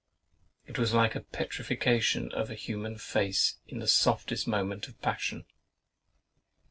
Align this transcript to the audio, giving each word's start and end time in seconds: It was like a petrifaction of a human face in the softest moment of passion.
It 0.65 0.79
was 0.79 0.95
like 0.95 1.13
a 1.13 1.19
petrifaction 1.21 2.31
of 2.33 2.49
a 2.49 2.55
human 2.55 2.97
face 2.97 3.59
in 3.67 3.77
the 3.77 3.87
softest 3.87 4.47
moment 4.47 4.87
of 4.87 4.99
passion. 4.99 5.45